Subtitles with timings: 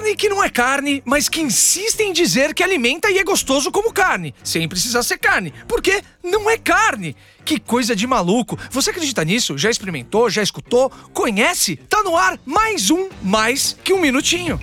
[0.00, 3.70] Carne que não é carne, mas que insiste em dizer que alimenta e é gostoso
[3.70, 7.14] como carne, sem precisar ser carne, porque não é carne.
[7.44, 8.58] Que coisa de maluco!
[8.70, 9.58] Você acredita nisso?
[9.58, 10.30] Já experimentou?
[10.30, 10.90] Já escutou?
[11.12, 11.76] Conhece?
[11.76, 14.58] Tá no ar mais um mais que um minutinho.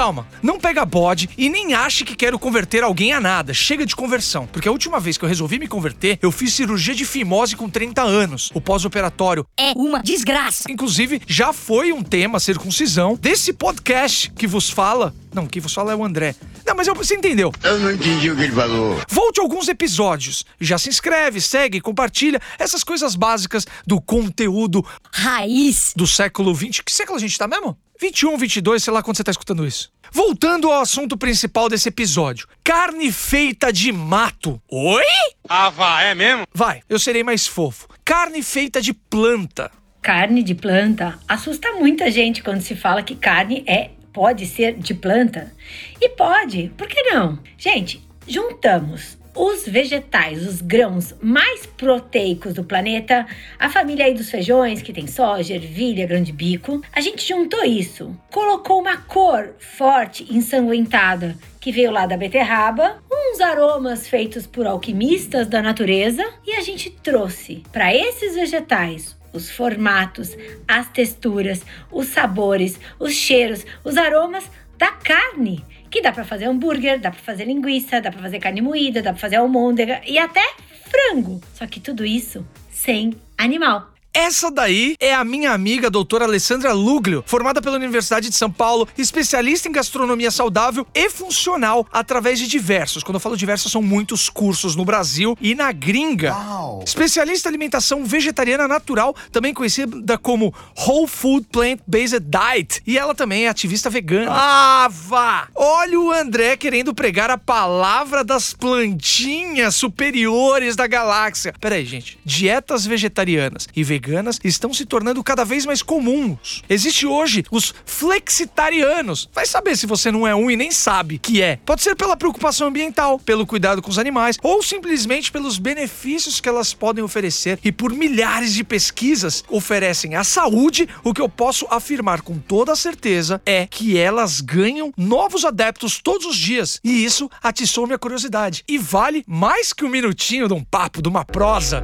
[0.00, 3.52] Calma, não pega bode e nem ache que quero converter alguém a nada.
[3.52, 6.94] Chega de conversão, porque a última vez que eu resolvi me converter, eu fiz cirurgia
[6.94, 8.50] de fimose com 30 anos.
[8.54, 10.72] O pós-operatório é uma desgraça.
[10.72, 15.14] Inclusive, já foi um tema a circuncisão desse podcast que vos fala.
[15.34, 16.34] Não, quem vos fala é o André.
[16.64, 17.52] Não, mas eu, você entendeu.
[17.62, 18.98] Eu não entendi o que ele falou.
[19.06, 20.46] Volte alguns episódios.
[20.58, 24.82] Já se inscreve, segue, compartilha essas coisas básicas do conteúdo
[25.12, 25.92] Raiz.
[25.94, 26.84] do século 20.
[26.84, 27.76] Que século a gente tá mesmo?
[28.00, 29.92] 21, 22, sei lá quando você tá escutando isso.
[30.10, 34.60] Voltando ao assunto principal desse episódio: carne feita de mato.
[34.70, 35.04] Oi?
[35.46, 36.44] Ah, vá, é mesmo?
[36.52, 37.86] Vai, eu serei mais fofo.
[38.02, 39.70] Carne feita de planta.
[40.00, 44.94] Carne de planta assusta muita gente quando se fala que carne é pode ser de
[44.94, 45.52] planta.
[46.00, 47.38] E pode, por que não?
[47.58, 53.26] Gente, juntamos os vegetais, os grãos mais proteicos do planeta,
[53.58, 57.64] a família aí dos feijões, que tem soja, ervilha, grão de bico, a gente juntou
[57.64, 64.66] isso, colocou uma cor forte, ensanguentada, que veio lá da beterraba, uns aromas feitos por
[64.66, 70.36] alquimistas da natureza, e a gente trouxe para esses vegetais os formatos,
[70.66, 74.44] as texturas, os sabores, os cheiros, os aromas
[74.76, 78.60] da carne que dá para fazer hambúrguer, dá para fazer linguiça, dá para fazer carne
[78.60, 80.42] moída, dá para fazer almôndega e até
[80.88, 81.40] frango.
[81.54, 83.90] Só que tudo isso sem animal.
[84.12, 88.50] Essa daí é a minha amiga a doutora Alessandra Luglio, formada pela Universidade de São
[88.50, 93.80] Paulo, especialista em gastronomia saudável e funcional através de diversos, quando eu falo diversos, são
[93.80, 96.32] muitos cursos no Brasil e na gringa.
[96.32, 96.82] Uau.
[96.84, 102.82] Especialista em alimentação vegetariana natural, também conhecida como Whole Food Plant-Based Diet.
[102.84, 104.32] E ela também é ativista vegana.
[104.32, 105.46] Ah, vá!
[105.54, 111.54] Olha o André querendo pregar a palavra das plantinhas superiores da galáxia.
[111.60, 112.18] Pera aí, gente.
[112.24, 113.99] Dietas vegetarianas e veganas
[114.42, 116.62] estão se tornando cada vez mais comuns.
[116.68, 119.28] Existe hoje os flexitarianos.
[119.32, 121.56] Vai saber se você não é um e nem sabe que é.
[121.64, 126.48] Pode ser pela preocupação ambiental, pelo cuidado com os animais ou simplesmente pelos benefícios que
[126.48, 131.66] elas podem oferecer e por milhares de pesquisas oferecem à saúde, o que eu posso
[131.70, 136.80] afirmar com toda certeza é que elas ganham novos adeptos todos os dias.
[136.82, 138.64] E isso atiçou minha curiosidade.
[138.66, 141.82] E vale mais que um minutinho de um papo, de uma prosa.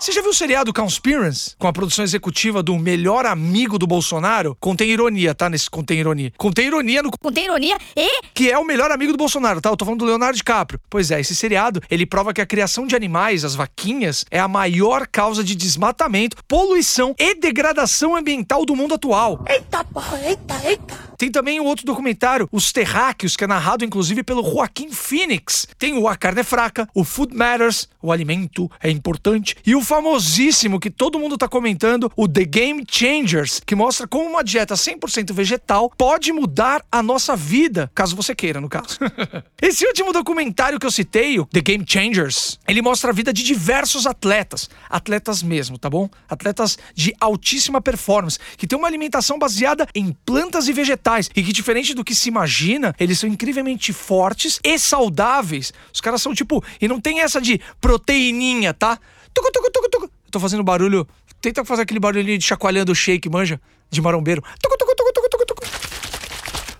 [0.00, 1.54] Você já viu o seriado Conspiracy?
[1.58, 4.56] Com a produção executiva do melhor amigo do Bolsonaro?
[4.58, 5.50] Contém ironia, tá?
[5.50, 6.32] Nesse contém ironia.
[6.38, 9.68] Contém ironia no Contém ironia e que é o melhor amigo do Bolsonaro, tá?
[9.68, 10.80] Eu tô falando do Leonardo DiCaprio.
[10.88, 14.48] Pois é, esse seriado, ele prova que a criação de animais, as vaquinhas, é a
[14.48, 19.44] maior causa de desmatamento, poluição e degradação ambiental do mundo atual.
[19.46, 21.10] Eita porra, eita, eita.
[21.18, 25.68] Tem também um outro documentário, Os Terráqueos, que é narrado inclusive pelo Joaquim Phoenix.
[25.78, 29.82] Tem o A Carne é Fraca, o Food Matters, o alimento é importante, e o
[29.90, 34.74] famosíssimo que todo mundo tá comentando, o The Game Changers, que mostra como uma dieta
[34.74, 39.00] 100% vegetal pode mudar a nossa vida, caso você queira, no caso.
[39.60, 43.42] Esse último documentário que eu citei, o The Game Changers, ele mostra a vida de
[43.42, 46.08] diversos atletas, atletas mesmo, tá bom?
[46.28, 51.52] Atletas de altíssima performance, que tem uma alimentação baseada em plantas e vegetais e que
[51.52, 55.72] diferente do que se imagina, eles são incrivelmente fortes e saudáveis.
[55.92, 58.96] Os caras são tipo, e não tem essa de proteininha, tá?
[59.34, 60.04] Tucu, tucu, tucu, tucu.
[60.04, 61.06] Eu tô fazendo barulho,
[61.40, 63.60] tenta fazer aquele barulhinho de chacoalhando o shake, manja,
[63.90, 64.42] de marombeiro.
[64.60, 65.90] Tucu, tucu, tucu, tucu, tucu, tucu.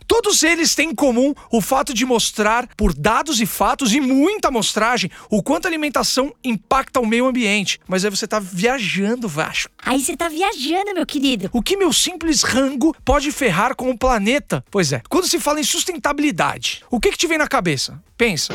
[0.07, 4.49] Todos eles têm em comum o fato de mostrar, por dados e fatos e muita
[4.49, 7.81] amostragem, o quanto a alimentação impacta o meio ambiente.
[7.87, 9.73] Mas aí você tá viajando, Vasco.
[9.83, 11.49] Aí você tá viajando, meu querido.
[11.53, 14.65] O que meu simples rango pode ferrar com o planeta?
[14.69, 18.03] Pois é, quando se fala em sustentabilidade, o que que te vem na cabeça?
[18.19, 18.53] Pensa.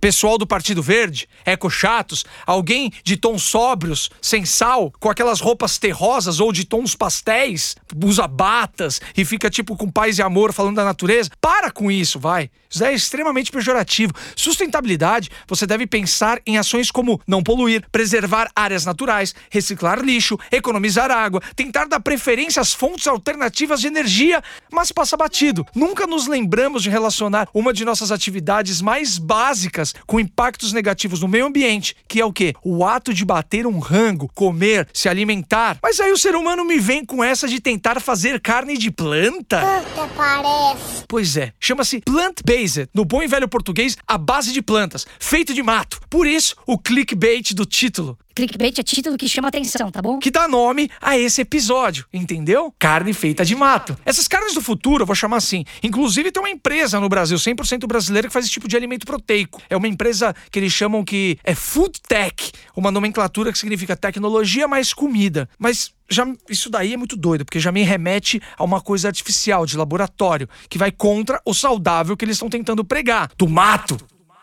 [0.00, 6.38] Pessoal do Partido Verde, eco-chatos, alguém de tons sóbrios, sem sal, com aquelas roupas terrosas
[6.38, 10.84] ou de tons pastéis, usa batas e fica tipo com paz e amor falando da
[10.84, 11.30] natureza.
[11.40, 12.50] Para com isso, vai.
[12.70, 14.12] Isso é extremamente pejorativo.
[14.34, 21.10] Sustentabilidade, você deve pensar em ações como não poluir, preservar áreas naturais, reciclar lixo, economizar
[21.10, 25.66] água, tentar dar preferência às fontes alternativas de energia, mas passa batido.
[25.74, 31.28] Nunca nos lembramos de relacionar uma de nossas atividades mais básicas com impactos negativos no
[31.28, 32.54] meio ambiente, que é o quê?
[32.62, 35.78] O ato de bater um rango, comer, se alimentar.
[35.82, 39.60] Mas aí o ser humano me vem com essa de tentar fazer carne de planta?
[39.60, 41.04] Até parece.
[41.08, 45.62] Pois é, chama-se plant-based, no bom e velho português, a base de plantas, feito de
[45.62, 46.00] mato.
[46.10, 48.18] Por isso, o clickbait do título.
[48.36, 50.18] Clickbait é título que chama atenção, tá bom?
[50.18, 52.70] que dá nome a esse episódio, entendeu?
[52.78, 53.96] Carne feita de mato.
[54.04, 55.64] Essas carnes do futuro, eu vou chamar assim.
[55.82, 59.62] Inclusive, tem uma empresa no Brasil, 100% brasileira, que faz esse tipo de alimento proteico.
[59.70, 64.68] É uma empresa que eles chamam que é Food Tech, uma nomenclatura que significa tecnologia
[64.68, 65.48] mais comida.
[65.58, 69.64] Mas já isso daí é muito doido, porque já me remete a uma coisa artificial,
[69.64, 73.96] de laboratório, que vai contra o saudável que eles estão tentando pregar, do mato.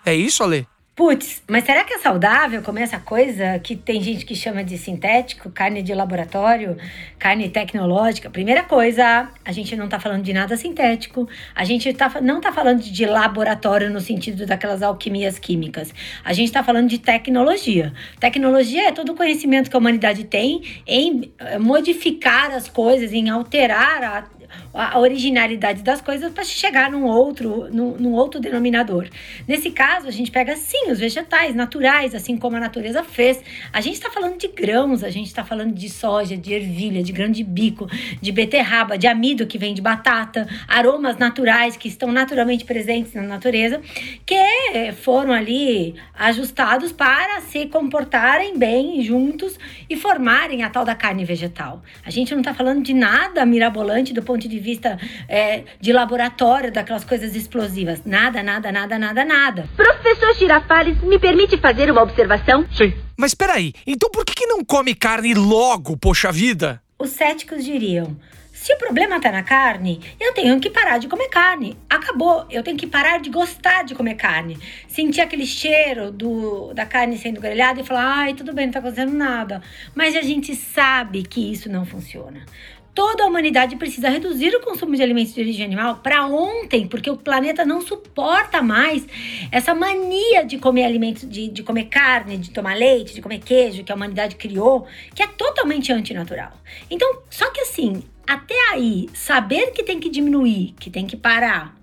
[0.03, 0.67] É isso, Ale?
[0.95, 4.77] Putz, mas será que é saudável comer essa coisa que tem gente que chama de
[4.77, 6.77] sintético, carne de laboratório,
[7.17, 8.29] carne tecnológica?
[8.29, 12.51] Primeira coisa, a gente não tá falando de nada sintético, a gente tá, não tá
[12.51, 15.91] falando de laboratório no sentido daquelas alquimias químicas.
[16.23, 17.91] A gente tá falando de tecnologia.
[18.19, 23.31] Tecnologia é todo o conhecimento que a humanidade tem em eh, modificar as coisas, em
[23.31, 24.29] alterar
[24.73, 29.07] a originalidade das coisas para chegar num outro, num, num, outro denominador.
[29.47, 33.41] Nesse caso, a gente pega sim os vegetais naturais, assim como a natureza fez.
[33.71, 37.11] A gente está falando de grãos, a gente está falando de soja, de ervilha, de
[37.11, 37.87] grão de bico,
[38.21, 43.23] de beterraba, de amido que vem de batata, aromas naturais que estão naturalmente presentes na
[43.23, 43.81] natureza,
[44.25, 49.57] que foram ali ajustados para se comportarem bem juntos
[49.89, 51.83] e formarem a tal da carne vegetal.
[52.05, 54.97] A gente não está falando de nada mirabolante do ponto de vista
[55.27, 58.01] é, de laboratório, daquelas coisas explosivas.
[58.05, 59.69] Nada, nada, nada, nada, nada.
[59.75, 62.65] Professor Girafales, me permite fazer uma observação?
[62.71, 62.93] Sim.
[63.17, 66.81] Mas peraí, então por que, que não come carne logo, poxa vida?
[66.97, 68.17] Os céticos diriam.
[68.63, 71.75] Se o problema tá na carne, eu tenho que parar de comer carne.
[71.89, 72.45] Acabou.
[72.49, 74.57] Eu tenho que parar de gostar de comer carne.
[74.87, 78.79] Sentir aquele cheiro do, da carne sendo grelhada e falar: ai, tudo bem, não tá
[78.79, 79.61] acontecendo nada.
[79.93, 82.45] Mas a gente sabe que isso não funciona.
[82.93, 87.09] Toda a humanidade precisa reduzir o consumo de alimentos de origem animal para ontem, porque
[87.09, 89.05] o planeta não suporta mais
[89.51, 93.83] essa mania de comer alimentos, de, de comer carne, de tomar leite, de comer queijo
[93.83, 94.85] que a humanidade criou,
[95.15, 96.51] que é totalmente antinatural.
[96.89, 101.75] Então, só que assim, até aí, saber que tem que diminuir, que tem que parar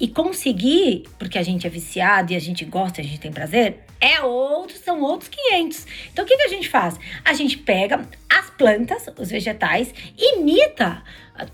[0.00, 3.78] e conseguir, porque a gente é viciado e a gente gosta, a gente tem prazer,
[4.00, 5.86] é outros, são outros 500.
[6.12, 6.98] Então o que, que a gente faz?
[7.24, 8.08] A gente pega
[8.58, 11.02] plantas, os vegetais, imita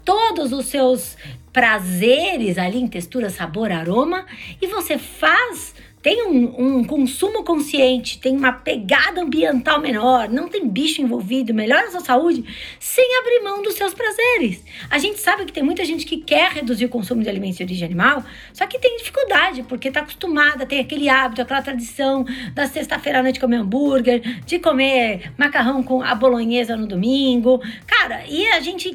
[0.04, 1.16] todos os seus
[1.52, 4.26] prazeres ali em textura, sabor, aroma
[4.60, 5.74] e você faz
[6.04, 11.88] tem um, um, consumo consciente, tem uma pegada ambiental menor, não tem bicho envolvido, melhora
[11.88, 12.44] a sua saúde,
[12.78, 14.62] sem abrir mão dos seus prazeres.
[14.90, 17.62] A gente sabe que tem muita gente que quer reduzir o consumo de alimentos de
[17.62, 18.22] origem animal,
[18.52, 23.22] só que tem dificuldade, porque está acostumada, tem aquele hábito, aquela tradição da sexta-feira à
[23.22, 27.62] noite comer hambúrguer, de comer macarrão com a bolonhesa no domingo.
[27.86, 28.94] Cara, e a gente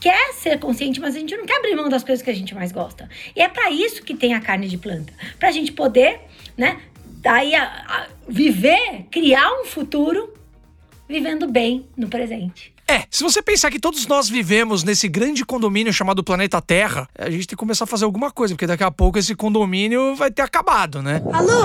[0.00, 2.54] quer ser consciente, mas a gente não quer abrir mão das coisas que a gente
[2.54, 3.08] mais gosta.
[3.36, 6.20] E é para isso que tem a carne de planta, para a gente poder,
[6.56, 6.80] né,
[7.22, 10.32] daí a, a viver, criar um futuro
[11.08, 12.72] vivendo bem no presente.
[12.90, 17.30] É, se você pensar que todos nós vivemos nesse grande condomínio chamado planeta Terra, a
[17.30, 20.28] gente tem que começar a fazer alguma coisa, porque daqui a pouco esse condomínio vai
[20.28, 21.22] ter acabado, né?
[21.32, 21.62] Alô?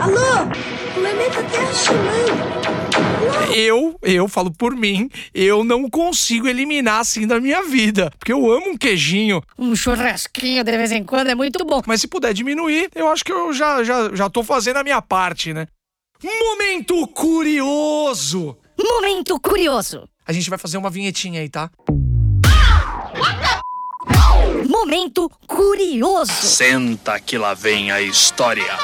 [0.00, 0.46] Alô?
[0.94, 2.65] Planeta Terra chamando.
[3.54, 8.10] Eu, eu falo por mim, eu não consigo eliminar assim da minha vida.
[8.18, 9.42] Porque eu amo um queijinho.
[9.58, 11.80] Um churrasquinho de vez em quando é muito bom.
[11.86, 15.00] Mas se puder diminuir, eu acho que eu já, já, já tô fazendo a minha
[15.00, 15.66] parte, né?
[16.22, 18.56] Momento curioso!
[18.78, 20.08] Momento curioso.
[20.26, 21.70] A gente vai fazer uma vinhetinha aí, tá?
[24.68, 26.32] Momento curioso.
[26.32, 28.76] Senta que lá vem a história.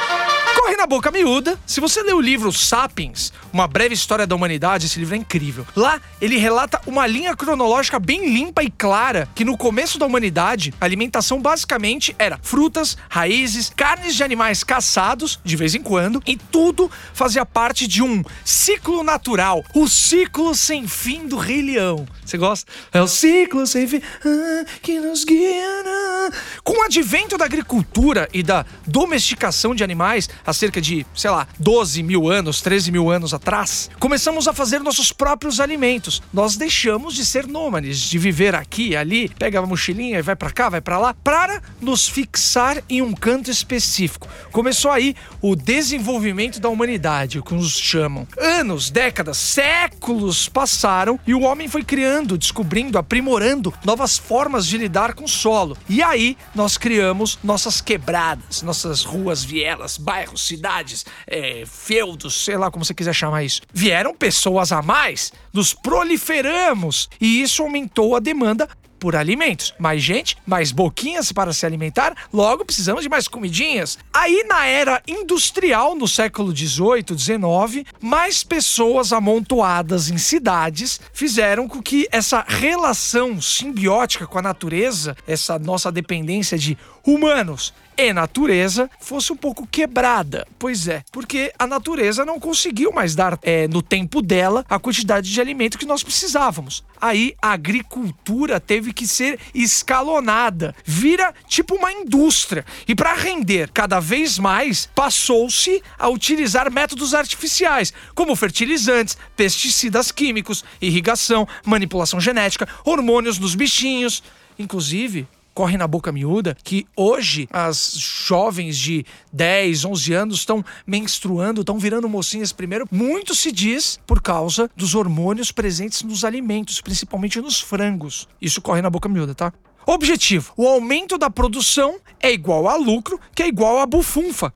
[0.63, 1.59] Corre na boca miúda.
[1.67, 5.67] Se você ler o livro Sapiens, uma breve história da humanidade, esse livro é incrível.
[5.75, 10.73] Lá, ele relata uma linha cronológica bem limpa e clara que no começo da humanidade,
[10.81, 16.37] a alimentação basicamente era frutas, raízes, carnes de animais caçados de vez em quando, e
[16.37, 22.07] tudo fazia parte de um ciclo natural, o ciclo sem fim do Rei Leão.
[22.25, 22.71] Você gosta?
[22.93, 25.83] É o ciclo sem fim ah, que nos guia.
[25.87, 26.31] ah.
[26.63, 31.49] Com o advento da agricultura e da domesticação de animais, há cerca de, sei lá,
[31.59, 36.23] 12 mil anos, 13 mil anos atrás, começamos a fazer nossos próprios alimentos.
[36.33, 40.51] Nós deixamos de ser nômades, de viver aqui ali, pega a mochilinha e vai pra
[40.51, 44.29] cá, vai pra lá, para nos fixar em um canto específico.
[44.53, 48.29] Começou aí o desenvolvimento da humanidade, que nos chamam.
[48.39, 55.15] Anos, décadas, séculos passaram e o homem foi criando, descobrindo, aprimorando novas formas de lidar
[55.15, 55.77] com o solo.
[55.89, 62.71] E aí nós criamos nossas quebradas, nossas ruas, vielas, bairros, cidades, é, feudos, sei lá
[62.71, 63.63] como você quiser chamar isso.
[63.73, 68.69] Vieram pessoas a mais, nos proliferamos e isso aumentou a demanda
[69.03, 69.75] por alimentos.
[69.81, 73.99] Mais gente, mais boquinhas para se alimentar, logo precisamos de mais comidinhas.
[74.13, 81.83] Aí na era industrial, no século 18, 19, mais pessoas amontoadas em cidades fizeram com
[81.83, 89.33] que essa relação simbiótica com a natureza, essa nossa dependência de humanos e natureza fosse
[89.33, 90.47] um pouco quebrada.
[90.59, 95.31] Pois é, porque a natureza não conseguiu mais dar é, no tempo dela a quantidade
[95.31, 96.85] de alimento que nós precisávamos.
[97.01, 102.65] Aí a agricultura teve que ser escalonada, vira tipo uma indústria.
[102.87, 110.65] E para render cada vez mais, passou-se a utilizar métodos artificiais, como fertilizantes, pesticidas químicos,
[110.81, 114.23] irrigação, manipulação genética, hormônios nos bichinhos.
[114.59, 121.61] Inclusive, corre na boca miúda que hoje as jovens de 10, 11 anos estão menstruando,
[121.61, 122.87] estão virando mocinhas primeiro.
[122.91, 128.29] Muito se diz por causa dos hormônios presentes nos alimentos, principalmente nos frangos.
[128.41, 129.53] Isso corre na boca miúda, tá?
[129.87, 134.53] Objetivo: o aumento da produção é igual a lucro, que é igual a bufunfa.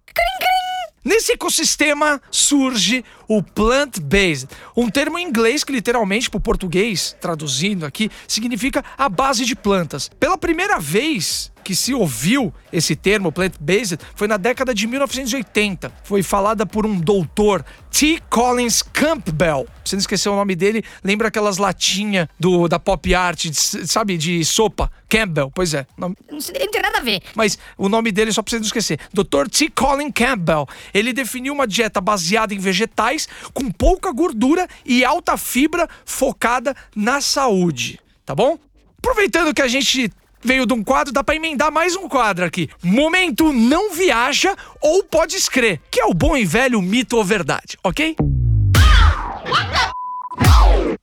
[1.05, 7.85] Nesse ecossistema surge o plant-based, um termo em inglês que literalmente para o português, traduzindo
[7.87, 10.09] aqui, significa a base de plantas.
[10.21, 15.93] Pela primeira vez que se ouviu esse termo plant-based foi na década de 1980.
[16.05, 18.21] Foi falada por um doutor, T.
[18.31, 19.67] Collins Campbell.
[19.85, 20.85] Você não esqueceu o nome dele?
[21.03, 24.91] Lembra aquelas latinhas do, da pop art, de- sabe, de sopa?
[25.09, 25.87] Campbell, pois é.
[25.97, 27.23] Nome- Não, sei- não tem nada a ver.
[27.35, 29.49] mas o nome dele, só pra você não esquecer, Dr.
[29.51, 29.71] T.
[29.71, 30.67] Colin Campbell.
[30.93, 33.16] Ele definiu uma dieta baseada em vegetais,
[33.55, 38.01] com pouca gordura e alta fibra, focada na saúde.
[38.25, 38.59] Tá bom?
[38.99, 40.11] Aproveitando que a gente
[40.43, 42.69] veio de um quadro, dá pra emendar mais um quadro aqui.
[42.83, 47.79] Momento não viaja ou pode escrever, que é o bom e velho mito ou verdade,
[47.83, 48.17] ok?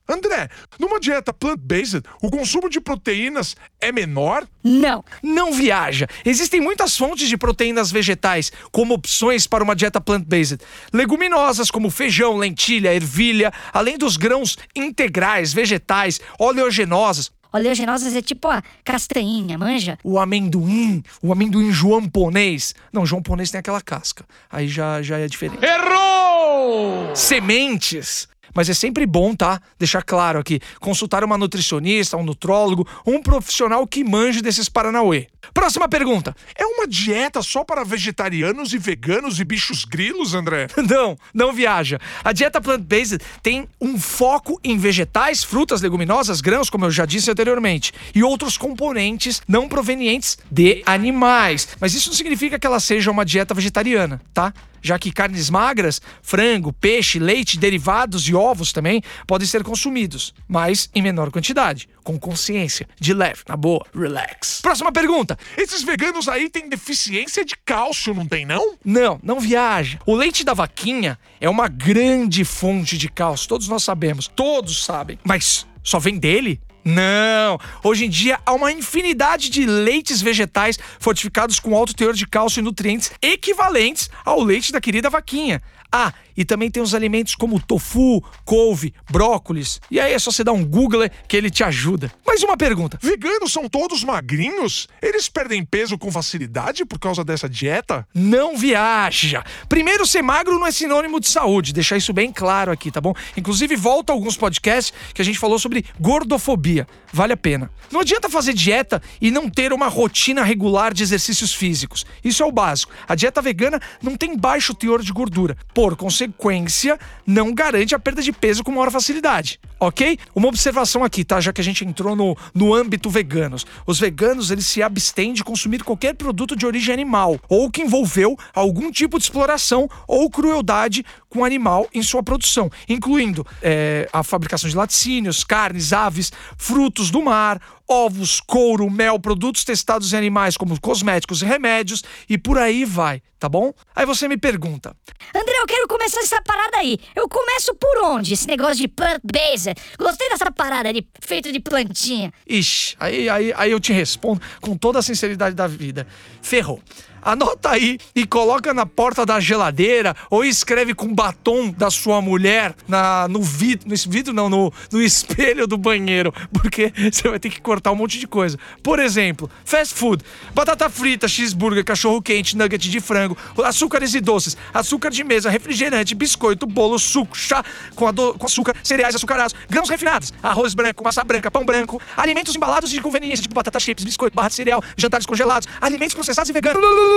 [0.08, 4.46] André, numa dieta plant-based, o consumo de proteínas é menor?
[4.62, 5.02] Não.
[5.22, 6.06] Não viaja.
[6.24, 10.60] Existem muitas fontes de proteínas vegetais como opções para uma dieta plant-based.
[10.92, 18.60] Leguminosas como feijão, lentilha, ervilha, além dos grãos integrais, vegetais, oleaginosas, Oleaginosas é tipo a
[18.82, 19.96] castanhinha, manja?
[20.02, 22.74] o amendoim, o amendoim joamponês.
[22.92, 24.24] Não, joamponês tem aquela casca.
[24.50, 25.64] Aí já, já é diferente.
[25.64, 27.14] Errou!
[27.14, 28.26] Sementes.
[28.54, 29.60] Mas é sempre bom, tá?
[29.78, 30.60] Deixar claro aqui.
[30.80, 35.26] Consultar uma nutricionista, um nutrólogo, um profissional que manje desses Paranauê.
[35.52, 36.34] Próxima pergunta.
[36.56, 40.68] É uma dieta só para vegetarianos e veganos e bichos grilos, André?
[40.88, 41.98] Não, não viaja.
[42.22, 47.30] A dieta plant-based tem um foco em vegetais, frutas, leguminosas, grãos, como eu já disse
[47.30, 51.68] anteriormente, e outros componentes não provenientes de animais.
[51.80, 54.52] Mas isso não significa que ela seja uma dieta vegetariana, tá?
[54.84, 60.90] Já que carnes magras, frango, peixe, leite, derivados e ovos também podem ser consumidos, mas
[60.94, 64.60] em menor quantidade, com consciência, de leve, na boa, relax.
[64.60, 65.38] Próxima pergunta.
[65.56, 68.76] Esses veganos aí têm deficiência de cálcio, não tem não?
[68.84, 69.98] Não, não viaja.
[70.04, 75.18] O leite da vaquinha é uma grande fonte de cálcio, todos nós sabemos, todos sabem.
[75.24, 76.60] Mas só vem dele?
[76.84, 77.58] Não!
[77.82, 82.60] Hoje em dia há uma infinidade de leites vegetais fortificados com alto teor de cálcio
[82.60, 85.62] e nutrientes equivalentes ao leite da querida vaquinha.
[85.96, 89.80] Ah, e também tem os alimentos como tofu, couve, brócolis.
[89.88, 92.10] E aí é só você dar um Google que ele te ajuda.
[92.26, 92.98] Mais uma pergunta.
[93.00, 94.88] Veganos são todos magrinhos?
[95.00, 98.04] Eles perdem peso com facilidade por causa dessa dieta?
[98.12, 99.44] não viaja.
[99.68, 103.14] Primeiro, ser magro não é sinônimo de saúde, deixar isso bem claro aqui, tá bom?
[103.36, 106.86] Inclusive, volta a alguns podcasts que a gente falou sobre gordofobia.
[107.12, 107.70] Vale a pena.
[107.92, 112.04] Não adianta fazer dieta e não ter uma rotina regular de exercícios físicos.
[112.24, 112.92] Isso é o básico.
[113.06, 115.56] A dieta vegana não tem baixo teor de gordura.
[115.72, 120.18] Por consequência, não garante a perda de peso com maior facilidade, ok?
[120.34, 121.40] Uma observação aqui, tá?
[121.40, 123.66] Já que a gente entrou no, no âmbito veganos.
[123.86, 128.36] Os veganos, eles se abstêm de consumir qualquer produto de origem animal ou que envolveu
[128.54, 134.70] algum tipo de exploração ou crueldade com animal em sua produção, incluindo é, a fabricação
[134.70, 140.78] de laticínios, carnes, aves, frutos do mar, ovos, couro, mel, produtos testados em animais como
[140.80, 143.72] cosméticos e remédios e por aí vai, tá bom?
[143.94, 144.96] Aí você me pergunta,
[145.34, 146.98] André, eu quero começar essa parada aí.
[147.14, 148.34] Eu começo por onde?
[148.34, 149.74] Esse negócio de plant-based.
[149.98, 152.32] Gostei dessa parada de feito de plantinha.
[152.48, 156.06] Ixi, aí, aí, aí eu te respondo com toda a sinceridade da vida.
[156.42, 156.80] Ferrou.
[157.24, 162.74] Anota aí e coloca na porta da geladeira ou escreve com batom da sua mulher
[162.86, 167.50] na, no vidro, no vidro não, no, no espelho do banheiro, porque você vai ter
[167.50, 168.58] que cortar um monte de coisa.
[168.82, 170.22] Por exemplo, fast food,
[170.54, 176.14] batata frita, cheeseburger, cachorro quente, nugget de frango, açúcares e doces, açúcar de mesa, refrigerante,
[176.14, 177.64] biscoito, bolo, suco, chá
[177.94, 182.90] com, com açúcar, cereais açucarados, grãos refinados, arroz branco, massa branca, pão branco, alimentos embalados
[182.90, 187.13] de conveniência, tipo batata chips, biscoito, barra de cereal, jantares congelados, alimentos processados e veganos.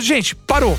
[0.00, 0.76] Gente, parou.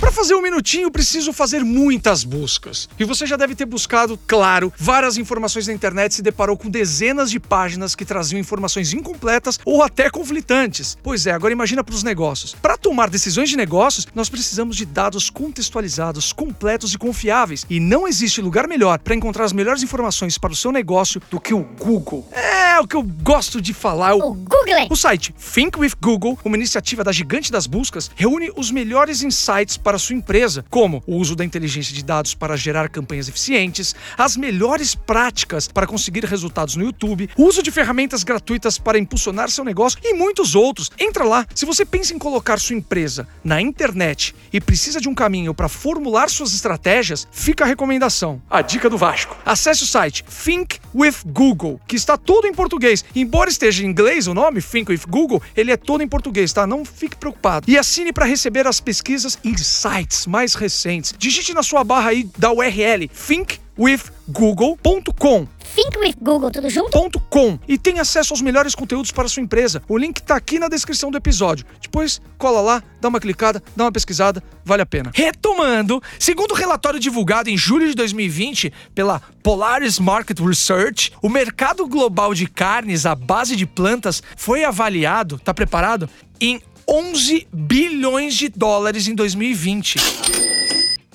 [0.00, 2.88] Para fazer um minutinho, preciso fazer muitas buscas.
[2.98, 6.70] E você já deve ter buscado, claro, várias informações na internet e se deparou com
[6.70, 10.96] dezenas de páginas que traziam informações incompletas ou até conflitantes.
[11.02, 12.54] Pois é, agora imagina para os negócios.
[12.54, 17.66] Para tomar decisões de negócios, nós precisamos de dados contextualizados, completos e confiáveis.
[17.68, 21.40] E não existe lugar melhor para encontrar as melhores informações para o seu negócio do
[21.40, 22.28] que o Google.
[22.32, 24.14] É o que eu gosto de falar.
[24.14, 24.86] O Google.
[24.90, 29.76] O site Think with Google, uma iniciativa da gigante das buscas, reúne os melhores insights
[29.76, 34.36] para sua empresa, como o uso da inteligência de dados para gerar campanhas eficientes, as
[34.36, 39.64] melhores práticas para conseguir resultados no YouTube, o uso de ferramentas gratuitas para impulsionar seu
[39.64, 40.90] negócio e muitos outros.
[40.98, 41.46] Entra lá.
[41.54, 45.68] Se você pensa em colocar sua empresa na internet e precisa de um caminho para
[45.68, 48.42] formular suas estratégias, fica a recomendação.
[48.50, 49.36] A dica do Vasco.
[49.46, 53.04] Acesse o site Think with Google, que está todo em português.
[53.14, 56.66] Embora esteja em inglês o nome, Think with Google, ele é todo em português, tá?
[56.66, 57.70] Não fique preocupado.
[57.70, 61.14] E assine para receber as pesquisas e sites mais recentes.
[61.16, 67.20] Digite na sua barra aí da URL thinkwithgoogle.com Think with Google, tudo junto?
[67.30, 69.82] .com e tem acesso aos melhores conteúdos para sua empresa.
[69.88, 71.64] O link tá aqui na descrição do episódio.
[71.80, 75.10] Depois cola lá, dá uma clicada, dá uma pesquisada, vale a pena.
[75.14, 81.86] Retomando, segundo o relatório divulgado em julho de 2020 pela Polaris Market Research, o mercado
[81.86, 86.08] global de carnes à base de plantas foi avaliado, tá preparado?
[86.40, 89.96] Em 11 bilhões de dólares em 2020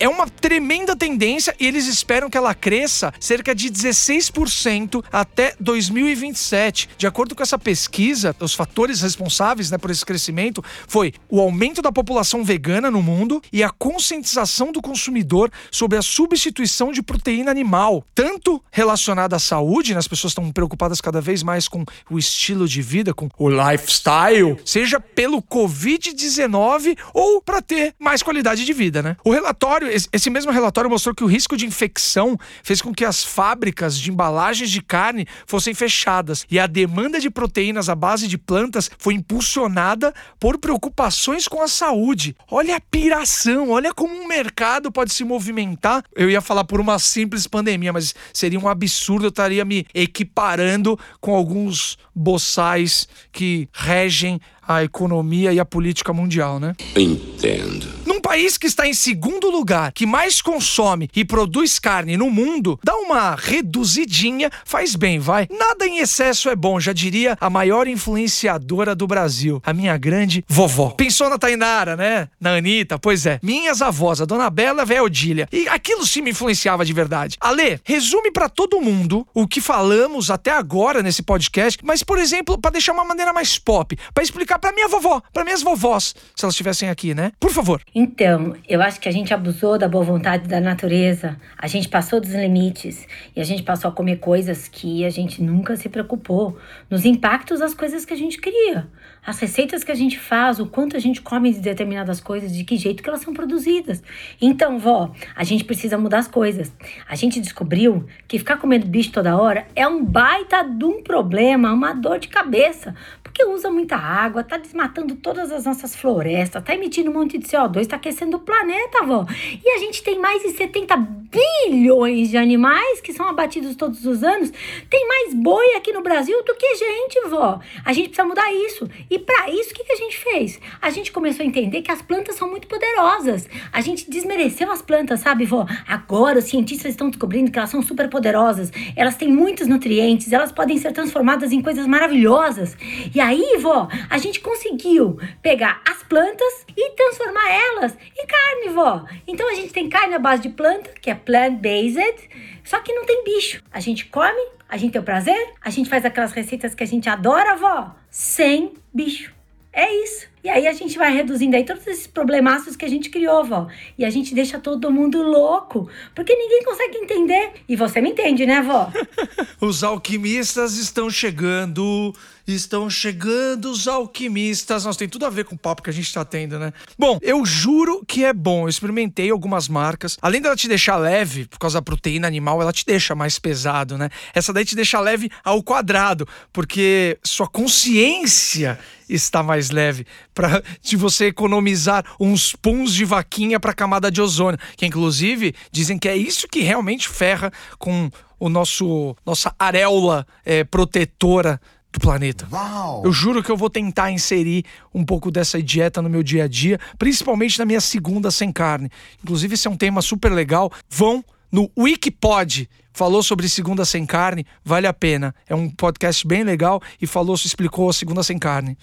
[0.04, 6.90] é uma tremenda tendência e eles esperam que ela cresça cerca de 16% até 2027.
[6.98, 11.82] De acordo com essa pesquisa, os fatores responsáveis né, por esse crescimento foi o aumento
[11.82, 17.50] da população vegana no mundo e a conscientização do consumidor sobre a substituição de proteína
[17.50, 22.20] animal, tanto relacionada à saúde, né, as pessoas estão preocupadas cada vez mais com o
[22.20, 28.74] estilo de vida, com o lifestyle, seja pelo Covid-19 ou para ter mais qualidade de
[28.74, 29.16] vida, né?
[29.24, 33.24] O relatório esse mesmo relatório mostrou que o risco de infecção fez com que as
[33.24, 38.38] fábricas de embalagens de carne fossem fechadas e a demanda de proteínas à base de
[38.38, 42.36] plantas foi impulsionada por preocupações com a saúde.
[42.50, 46.04] Olha a piração, olha como um mercado pode se movimentar.
[46.16, 50.98] Eu ia falar por uma simples pandemia, mas seria um absurdo, eu estaria me equiparando
[51.20, 56.76] com alguns boçais que regem a economia e a política mundial, né?
[56.96, 57.88] Entendo.
[58.34, 62.96] País que está em segundo lugar, que mais consome e produz carne no mundo, dá
[62.96, 65.48] uma reduzidinha, faz bem, vai.
[65.52, 70.44] Nada em excesso é bom, já diria a maior influenciadora do Brasil, a minha grande
[70.48, 70.90] vovó.
[70.90, 72.28] Pensou na Tainara, né?
[72.42, 73.40] Na Anitta, pois é.
[73.44, 75.48] Minhas avós, a Dona Bela e a Odília.
[75.52, 77.38] E aquilo sim me influenciava de verdade.
[77.40, 82.58] Ale, resume para todo mundo o que falamos até agora nesse podcast, mas, por exemplo,
[82.58, 86.44] para deixar uma maneira mais pop, para explicar para minha vovó, para minhas vovós, se
[86.44, 87.32] elas estivessem aqui, né?
[87.40, 87.80] Por favor.
[87.94, 88.23] Então,
[88.68, 92.34] eu acho que a gente abusou da boa vontade da natureza, a gente passou dos
[92.34, 96.58] limites e a gente passou a comer coisas que a gente nunca se preocupou,
[96.90, 98.88] nos impactos das coisas que a gente cria,
[99.26, 102.64] as receitas que a gente faz, o quanto a gente come de determinadas coisas, de
[102.64, 104.04] que jeito que elas são produzidas.
[104.42, 106.74] Então, vó, a gente precisa mudar as coisas.
[107.08, 111.72] A gente descobriu que ficar comendo bicho toda hora é um baita de um problema,
[111.72, 116.76] uma dor de cabeça, porque usa muita água, tá desmatando todas as nossas florestas, tá
[116.76, 119.26] emitindo um monte de CO2, tá aquecendo o planeta, vó.
[119.64, 120.96] E a gente tem mais de 70
[121.34, 124.52] bilhões de animais que são abatidos todos os anos.
[124.90, 127.60] Tem mais boi aqui no Brasil do que gente, vó.
[127.84, 128.88] A gente precisa mudar isso.
[129.10, 130.60] E para isso, o que, que a gente fez?
[130.82, 133.50] A gente começou a entender que as plantas são muito poderosas.
[133.72, 135.66] A gente desmereceu as plantas, sabe, vó?
[135.88, 138.72] Agora os cientistas estão descobrindo que elas são super poderosas.
[138.96, 142.78] Elas têm muitos nutrientes, elas podem ser transformadas em coisas maravilhosas.
[143.14, 149.06] E aí, vó, a gente conseguiu pegar as plantas e transformar elas em carne, vó.
[149.28, 152.30] Então a gente tem carne à base de planta, que é plant-based,
[152.64, 153.62] só que não tem bicho.
[153.72, 156.88] A gente come, a gente tem o prazer, a gente faz aquelas receitas que a
[156.88, 159.34] gente adora, vó, sem bicho.
[159.72, 160.28] É isso.
[160.44, 163.68] E aí a gente vai reduzindo aí todos esses problemaços que a gente criou, vó.
[163.98, 167.54] E a gente deixa todo mundo louco, porque ninguém consegue entender.
[167.68, 168.92] E você me entende, né, vó?
[169.60, 172.14] Os alquimistas estão chegando.
[172.46, 174.86] Estão chegando os alquimistas.
[174.86, 176.74] Nossa, tem tudo a ver com o papo que a gente tá tendo, né?
[176.98, 178.64] Bom, eu juro que é bom.
[178.64, 180.18] Eu experimentei algumas marcas.
[180.22, 183.98] Além dela te deixar leve, por causa da proteína animal, ela te deixa mais pesado,
[183.98, 184.10] né?
[184.34, 188.78] Essa daí te deixa leve ao quadrado, porque sua consciência
[189.08, 194.60] está mais leve para de você economizar uns puns de vaquinha para camada de ozônio,
[194.76, 200.64] que inclusive dizem que é isso que realmente ferra com o nosso nossa areola é,
[200.64, 201.62] protetora
[201.94, 202.48] do planeta.
[202.52, 203.04] Uau!
[203.06, 206.48] Eu juro que eu vou tentar inserir um pouco dessa dieta no meu dia a
[206.48, 208.90] dia, principalmente na minha segunda sem carne.
[209.24, 210.72] Inclusive, esse é um tema super legal.
[210.90, 212.68] Vão no Wikipod.
[212.94, 215.34] Falou sobre segunda sem carne, vale a pena.
[215.50, 218.78] É um podcast bem legal e falou, explicou a segunda sem carne.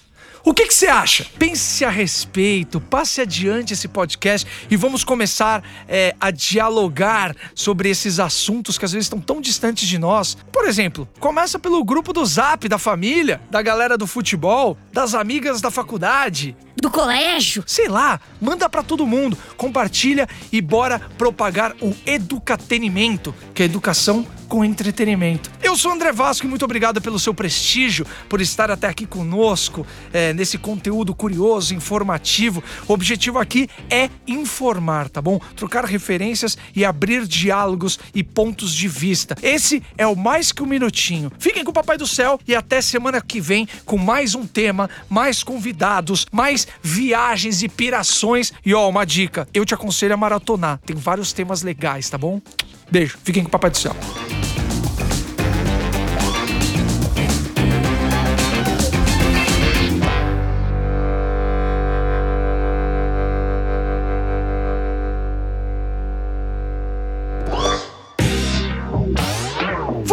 [0.44, 1.27] O que que você acha?
[1.38, 8.18] Pense a respeito, passe adiante esse podcast e vamos começar é, a dialogar sobre esses
[8.18, 10.37] assuntos que às vezes estão tão distantes de nós.
[10.51, 15.61] Por exemplo, começa pelo grupo do Zap da família, da galera do futebol, das amigas
[15.61, 17.62] da faculdade, Do colégio.
[17.66, 24.27] sei lá, manda pra todo mundo, compartilha e bora propagar o educatenimento, que é educação
[24.51, 25.49] com entretenimento.
[25.63, 29.87] Eu sou André Vasco e muito obrigado pelo seu prestígio, por estar até aqui conosco
[30.13, 32.63] é, nesse conteúdo curioso, informativo.
[32.89, 35.39] O objetivo aqui é informar, tá bom?
[35.55, 39.37] Trocar referências e abrir diálogos e pontos de vista.
[39.41, 41.31] Esse é o mais que um minutinho.
[41.39, 44.91] Fiquem com o Papai do Céu e até semana que vem com mais um tema,
[45.09, 48.53] mais convidados, mais viagens e pirações.
[48.67, 50.81] E ó, uma dica: eu te aconselho a maratonar.
[50.85, 52.43] Tem vários temas legais, tá bom?
[52.91, 53.95] Beijo, fiquem com o Papai do Céu.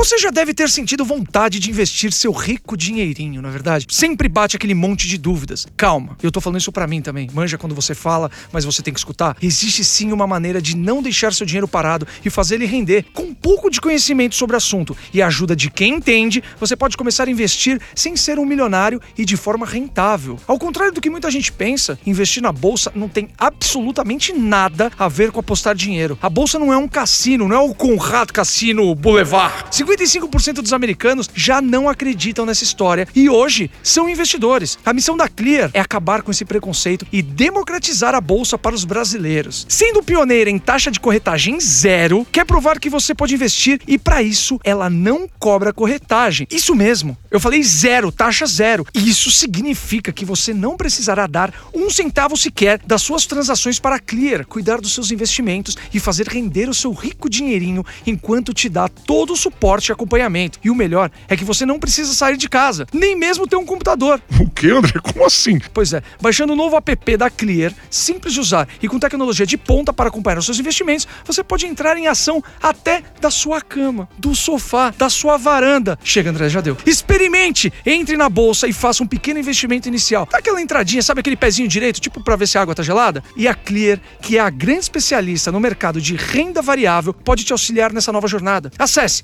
[0.08, 3.88] Você já deve ter sentido vontade de investir seu rico dinheirinho, não é verdade?
[3.90, 5.68] Sempre bate aquele monte de dúvidas.
[5.76, 7.30] Calma, eu tô falando isso pra mim também.
[7.34, 9.36] Manja quando você fala, mas você tem que escutar.
[9.42, 13.08] Existe sim uma maneira de não deixar seu dinheiro parado e fazer ele render.
[13.14, 16.78] Com um pouco de conhecimento sobre o assunto e a ajuda de quem entende, você
[16.78, 20.40] pode começar a investir sem ser um milionário e de forma rentável.
[20.48, 25.10] Ao contrário do que muita gente pensa, investir na bolsa não tem absolutamente nada a
[25.10, 26.18] ver com apostar dinheiro.
[26.22, 29.66] A bolsa não é um cassino, não é o Conrad Cassino Boulevard.
[30.04, 34.78] 55% dos americanos já não acreditam nessa história e hoje são investidores.
[34.86, 38.86] A missão da Clear é acabar com esse preconceito e democratizar a bolsa para os
[38.86, 39.66] brasileiros.
[39.70, 44.22] Sendo pioneira em taxa de corretagem zero, quer provar que você pode investir e para
[44.22, 46.48] isso ela não cobra corretagem.
[46.50, 47.18] Isso mesmo.
[47.30, 48.86] Eu falei zero, taxa zero.
[48.94, 53.96] E isso significa que você não precisará dar um centavo sequer das suas transações para
[53.96, 58.70] a Clear, cuidar dos seus investimentos e fazer render o seu rico dinheirinho enquanto te
[58.70, 60.60] dá todo o suporte e acompanhamento.
[60.64, 63.66] E o melhor é que você não precisa sair de casa, nem mesmo ter um
[63.66, 64.22] computador.
[64.48, 65.00] O que, André?
[65.00, 65.60] Como assim?
[65.72, 69.58] Pois é, baixando o novo app da Clear, simples de usar e com tecnologia de
[69.58, 74.10] ponta para acompanhar os seus investimentos, você pode entrar em ação até da sua cama,
[74.18, 75.98] do sofá, da sua varanda.
[76.04, 76.78] Chega, André, já deu.
[76.86, 77.72] Experimente!
[77.86, 80.28] Entre na bolsa e faça um pequeno investimento inicial.
[80.32, 83.24] Dá aquela entradinha, sabe aquele pezinho direito, tipo para ver se a água tá gelada?
[83.36, 87.52] E a Clear, que é a grande especialista no mercado de renda variável, pode te
[87.52, 88.72] auxiliar nessa nova jornada.
[88.78, 89.24] Acesse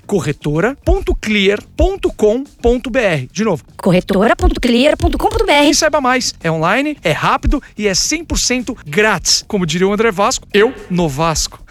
[0.54, 3.28] corretora.clear.com.br.
[3.32, 6.36] De novo, Corretora.clear.com.br e saiba mais.
[6.44, 9.44] É online, é rápido e é 100% grátis.
[9.48, 11.63] Como diria o André Vasco, eu no Vasco.